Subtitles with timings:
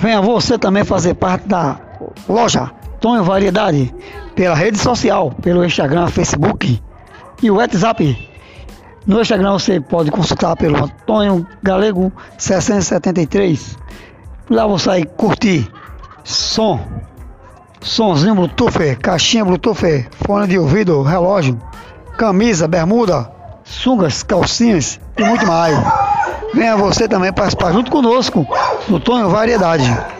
[0.00, 1.78] Venha você também fazer parte da
[2.26, 2.70] loja
[3.00, 3.94] Tonho Variedade
[4.34, 6.82] pela rede social, pelo Instagram, Facebook
[7.42, 8.30] e o WhatsApp.
[9.06, 13.76] No Instagram você pode consultar pelo Antônio Galego 673.
[14.48, 15.70] Lá você vai curtir
[16.24, 16.80] som,
[17.82, 21.60] somzinho Bluetooth, caixinha Bluetooth, fone de ouvido, relógio,
[22.16, 23.30] camisa, bermuda,
[23.64, 25.78] sungas, calcinhas e muito mais.
[26.52, 28.46] Venha você também participar junto conosco
[28.88, 30.19] do Tonho Variedade.